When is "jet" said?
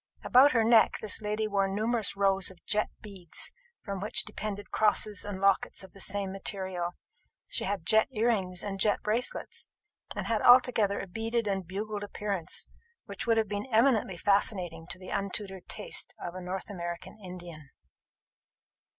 2.65-2.89, 7.85-8.07, 8.79-9.03